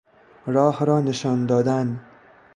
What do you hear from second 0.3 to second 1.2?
راه را